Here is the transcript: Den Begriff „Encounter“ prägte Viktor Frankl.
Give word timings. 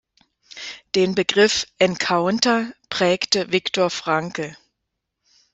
Den 0.95 1.13
Begriff 1.13 1.67
„Encounter“ 1.77 2.73
prägte 2.89 3.51
Viktor 3.51 3.91
Frankl. 3.91 4.57